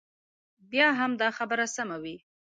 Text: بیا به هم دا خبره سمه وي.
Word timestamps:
بیا 0.71 0.87
به 0.93 0.97
هم 0.99 1.11
دا 1.21 1.29
خبره 1.37 1.65
سمه 1.75 1.97
وي. 2.03 2.15